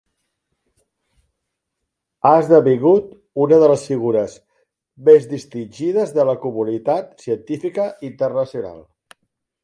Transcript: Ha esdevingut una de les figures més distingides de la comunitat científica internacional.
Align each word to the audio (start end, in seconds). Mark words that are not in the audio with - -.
Ha 2.29 2.31
esdevingut 2.37 3.11
una 3.45 3.59
de 3.63 3.67
les 3.71 3.83
figures 3.89 4.33
més 5.09 5.27
distingides 5.33 6.13
de 6.15 6.25
la 6.31 6.35
comunitat 6.47 7.13
científica 7.27 7.87
internacional. 8.09 8.81